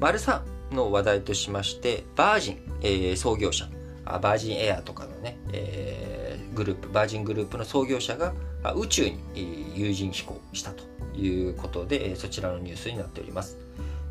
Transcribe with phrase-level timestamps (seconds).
[0.00, 0.40] 丸3
[0.72, 3.68] の話題としまして、バージン、えー、創業者、
[4.06, 8.32] バージンエアとかのね、えー、グループ、バージングループの創業者が
[8.74, 10.84] 宇宙に有人飛行したと
[11.14, 13.58] いうことで、そちらのニュースになっております。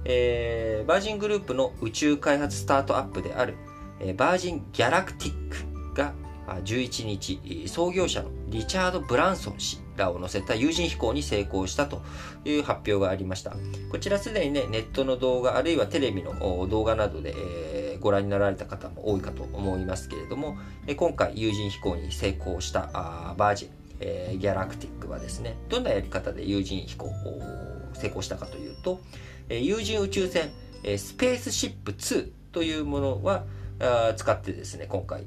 [0.06, 3.56] えー、バージングループの宇宙開発スタートアップである、
[4.00, 6.14] え、バージンギャラクティックが
[6.64, 12.02] 11日、創業者のリチャード・ブランソン氏らを乗せた有人飛行に成功したと
[12.44, 13.56] いう発表がありました。
[13.92, 20.58] こちらすでにね、ネットの動画、あるいはテレビの動画などで、えー、ご覧になられた方も多いかと思いますけれども、
[20.96, 27.12] 今回有人飛行に成功したあバージン、えー、ギャラクティックはですね、どんなやり方で有人飛行を
[27.94, 29.00] 成功したかというと、
[29.50, 30.52] え有人宇宙船、
[30.84, 33.46] えスペースシップ2というものは
[34.16, 35.26] 使ってですね、今回、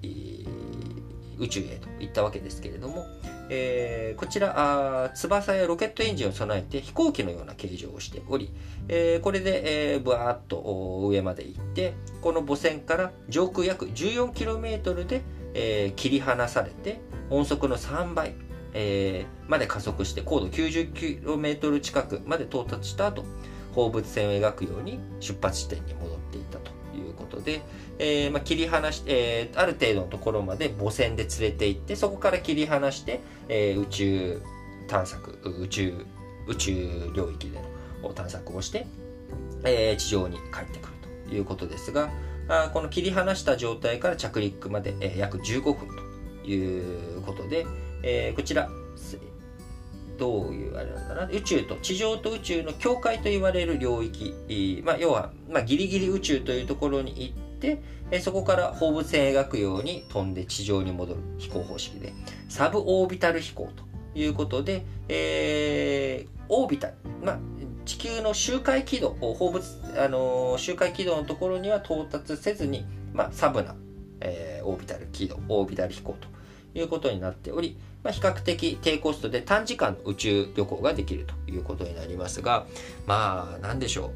[1.38, 3.06] 宇宙へと行ったわけですけれども、
[3.54, 8.50] えー、こちらあ翼やロケットエンジンを備えて飛行機のような形状をしており、
[8.88, 15.20] えー、これで、えー、ブワーッと上まで行ってこの母船から上空約 14km で、
[15.52, 18.34] えー、切り離されて音速の3倍、
[18.72, 23.22] えー、まで加速して高度 90km 近くまで到達した後
[23.74, 26.71] 放物線を描くように出発地点に戻っていたと。
[27.32, 27.62] ことで、
[27.98, 34.42] えー、まあ、切り離し、えー、ある程度のところまで母船で連れて行ってそこから切り離して、えー、宇宙
[34.86, 36.06] 探索宇宙
[36.46, 37.58] 宇宙領域で
[38.02, 38.84] の探索をして、
[39.64, 40.94] え地上に帰ってくる
[41.28, 42.10] ということですが
[42.48, 45.88] あこの切り離した状態から着陸まで、え約15分
[46.42, 47.64] ということで、
[48.02, 48.68] えこちら
[50.18, 51.28] どういうあれなんだな。
[51.30, 54.34] 宇宙と地上と宇宙の境界と言われる領域、
[54.84, 57.82] まあ、要は、まあ、ギリギリ宇宙というところに行って
[58.12, 61.20] えそこから放物線描くように飛んで地上に戻る。
[61.38, 62.12] 飛行方式で。
[62.48, 67.38] サブオービタル飛行ということで、えー、オービタル、まあ、
[67.86, 69.64] 地球の周回軌道放物、
[69.96, 72.84] あのー、周回軌道のところには到達せずに、
[73.14, 73.74] まあ、サブな、
[74.20, 76.28] えー、オービタル軌道オービタル飛行と。
[76.74, 82.66] いうことになっており、まあ、比較的低コストで短時間の宇宙旅行ができるということになりますが、
[83.06, 84.10] まあ、なんでしょう。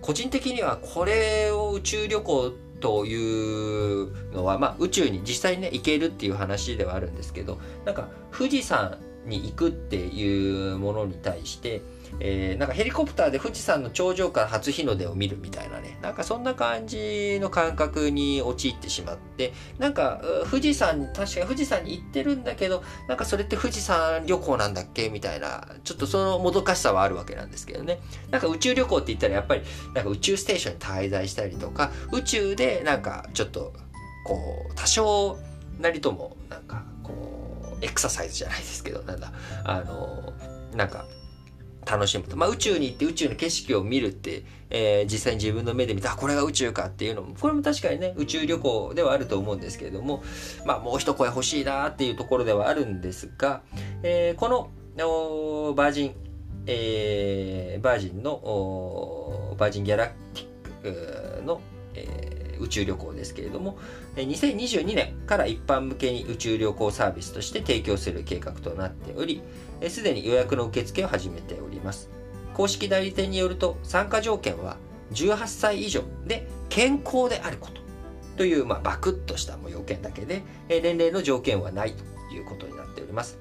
[0.00, 11.82] 個人的にはこれを宇宙旅行というのは、まあ、宇宙に実際にね行けるっていう話ではあるんですけどなんか富士山に行くっていうものに対して
[12.20, 27.98] えー、なんかヘリコプターで富士山の頂上から初日の出を見るみたいなね、なんかそんな感じの感覚に陥ってしまって、なんか富士山に、確かに富士山に行ってるんだけど、なんかそれって富士山旅行なんだっけみたいな、ちょっとそのもどかしさはあるわけなんですけどね。
[28.30, 29.62] なんか宇宙旅行って言ったらやっぱり、
[29.94, 33.72] なんか宇宙ステーションに滞在したりとか、宇宙でなんかちょっと、
[34.24, 35.38] こう、多少
[35.78, 39.32] なりとも、なんか、こう、エクササイズじゃないですけど、なんだ、
[39.64, 40.32] あの、
[40.74, 41.06] なんか、
[41.86, 42.36] 楽しむと。
[42.36, 50.22] まあ、宇宙に行って宇宙の景色を見るって、えー、実際に自分の目で見て、あ、これが宇宙かっていうのも、これも確かにね、宇宙旅行ではあると思うんですけれども、
[50.64, 53.62] まあ、もう一声欲しいなっていうところではあるんですが、
[54.02, 54.70] えー、この、
[55.74, 56.14] バージン、
[56.66, 61.60] えー、バージンの、バージンギャラクティックの、
[61.94, 62.25] えー、
[62.60, 63.78] 宇宙旅行ですけれども、
[64.16, 69.42] 2022年から一般向けに宇宙旅行サービスとして提供する計画となっており、
[69.88, 72.10] すでに予約の受付を始めております。
[72.54, 74.78] 公式代理店によると参加条件は
[75.12, 77.82] 18歳以上で健康であること
[78.38, 83.38] という、まあ、バクッとした要件だけで、年齢の条件はないということになっております。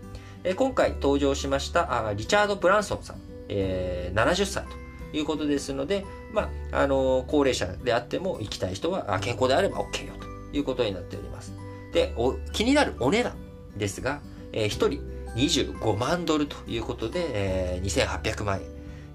[0.55, 3.17] 今回登場しましたリチャード・ブランソンさん、
[3.49, 4.84] え、70歳と
[5.17, 11.53] いうことですので、まあ、あの高齢者であっても行きたい人は健康であれば OK よということになっております。
[11.93, 12.13] で、
[12.51, 13.35] 気になるお値段
[13.77, 14.21] ですが、
[14.51, 18.63] えー、1人25万ドルということで、えー、2800万円、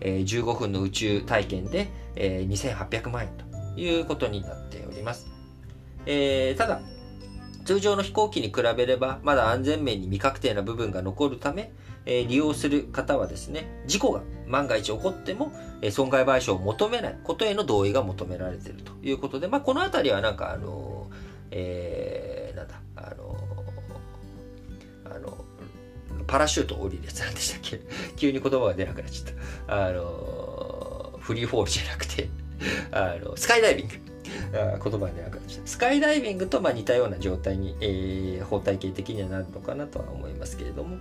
[0.00, 3.30] えー、15分の宇宙体験で、えー、2800万円
[3.74, 5.28] ということになっております。
[6.06, 6.80] えー、ただ、
[7.70, 11.70] 通常の飛行機に比べれば、まだ安全面に未確定な部分が残るため、
[12.04, 21.14] えー、利用する方はですね、事故が万が一起こっても、えー、損害賠償を求めないことへの同意が求められているということで、まあ、このあたりはなんかあのー、
[21.52, 25.44] えー、なんだ、あのー、あの
[26.26, 27.80] パラシュート降りるやつなんでしたっけ？
[28.18, 29.34] 急に言葉が出なくなっちゃっ
[29.68, 29.86] た。
[29.86, 32.28] あの、フリーフォールじゃなくて
[32.90, 33.99] あの、スカイダイビング。
[34.52, 35.40] 言葉が出なく。
[35.64, 40.96] スカイダイビングとまあ似たような状態に、えー、法体系的にはなるのかなとは思いますけれども、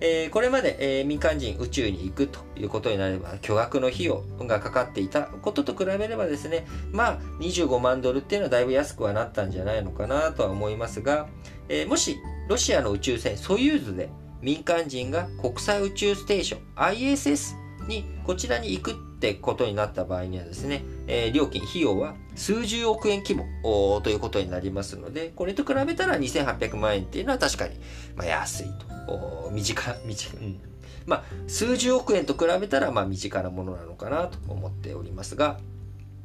[0.00, 11.28] えー、これまで、えー、民間人宇宙に行くということになれば巨額の費用がかかっていたことと比べればですねまあ25万ドルっていうのはだいぶ安くはなったんじゃないのかなとは思いますが、
[11.68, 12.16] えー、もし
[12.48, 14.10] ロシアの宇宙船ソユーズで
[14.40, 27.74] 民間人が国際宇宙ステーション ISS にこちらに行くってことになった場合にはですね、えー、料金、費用は数十億円規模ということになりますので、これと比べたら2800万円っていうのは確かに、
[28.16, 29.50] まあ、安いと。
[29.52, 30.60] 短、短、うん。
[31.06, 35.58] まあ、数十億円と比べたら、まあ、身近なものなのかなと思っておりますが、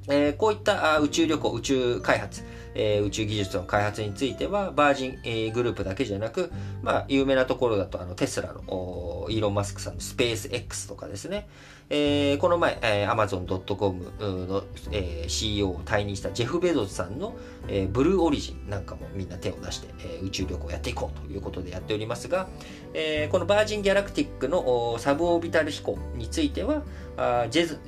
[0.07, 2.43] えー、こういった宇宙旅行、宇宙開発、
[2.75, 6.51] えー、宇宙技術の開発については、バージン、えー、グループだけじゃなく、
[6.81, 11.47] まあ、有名なところだと、あの、テスラのイーロン・マスクさんのスペース X とかですね、
[11.89, 14.03] えー、この前、えー、Amazon.com
[14.47, 17.35] の、えー、CEO を退任したジェフ・ベゾスさんの、
[17.67, 22.49] えー、ブルーオリジンなんかもみんな手を出して、えー、宇宙旅行をやっていこうということでやっておりますが、
[22.93, 26.83] えー、このバージン・ギャラクティックのサブオービタル飛行については、
[27.15, 27.79] あジェズ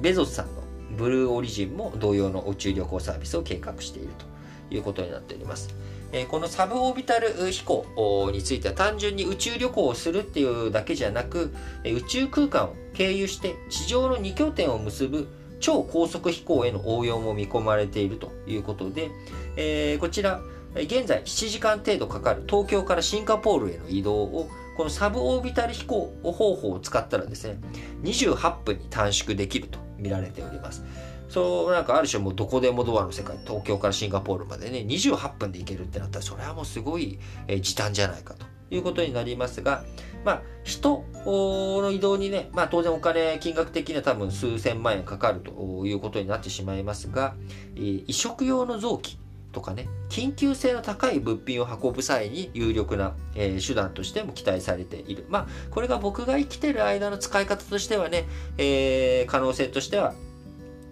[0.00, 0.63] ベゾスさんの
[0.96, 5.74] ブルーオリジンも同様の宇宙旅行サービスを計画しているということになっております。
[6.12, 11.52] えこのサブオービタル飛行については単純に宇宙旅行をするっていうだけじゃなく、
[11.84, 19.10] 宇宙空間を経由して地上の2拠点を結ぶ超高速飛行への応用も見込まれているということで、
[19.56, 20.40] え、こちら、
[20.74, 27.58] 現在7時間程度かかる東京からシンガポールへの移動をこのサブオービタル飛行方法を使ったらですね、
[28.02, 30.84] 28分に短縮できると見られております。
[31.28, 37.18] そう、なんかある種もうどこでもドアの世界、東京からシンガポールまでね、28分で行けるってなったら、それはもうすごい、
[37.48, 39.84] え時短じゃないかということになりますが、
[40.24, 47.34] まあ、人の移動にね、まあ当然お金、金額的には多分数千万円かかるということになってしまいますが、
[47.74, 49.18] 移植用の臓器、
[49.54, 55.24] とかね、緊急性の高い物品を運ぶ際に有力な、えー、手段としても期待されている。
[55.30, 58.26] まあ、これが僕が生きてる間の使い方としてはね、
[58.58, 60.12] えー、可能性としては、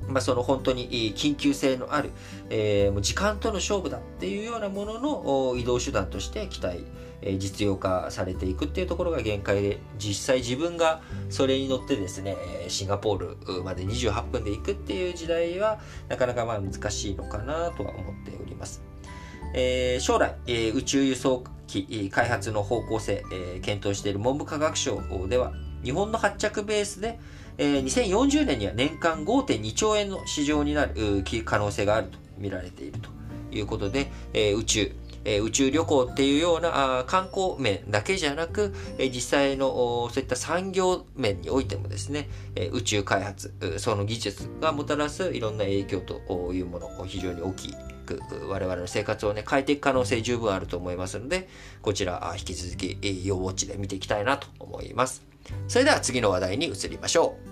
[0.09, 2.11] まあ、その本当に緊急性のある、
[2.51, 6.85] えー、もう時間との勝負だっていうようなものの移動手段として期待、
[7.23, 11.01] え実用化されていくっていうところが限界で、実際自分が
[11.31, 12.37] それに乗ってですね、
[12.69, 18.42] シンガポールまで28分で行くっていう時代は、なかなかまあ難しいのかなとは思って。
[19.55, 25.53] えー、将来、えー、宇宙輸送機開発の方向性、えー、検討している文部科学省では、
[25.83, 27.19] 日本の発着ベースで、
[27.59, 33.11] えー、2040年には年間5.2兆円の市場になる可能性があると見られていると
[33.51, 34.93] いうことで、えー、宇宙、
[35.25, 47.75] えー、宇宙旅行っていうようなあ観光面だけじゃなく、えー、実際のそういった産業面においてもですね、えー、宇宙開発、その技術がもたらすいろんな影響というもの非常に大きい
[48.49, 51.49] 我々の生活をね変えていく可能性十分あると思いますので
[51.81, 55.23] こちら引き続き要ウォッチで見ていきたいなと思います。
[55.69, 57.52] それでは次の話題に移りましょう。